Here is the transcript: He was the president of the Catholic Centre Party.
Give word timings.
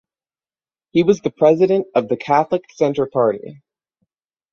He 0.93 1.03
was 1.03 1.21
the 1.21 1.29
president 1.29 1.85
of 1.93 2.07
the 2.07 2.17
Catholic 2.17 2.63
Centre 2.71 3.05
Party. 3.05 3.61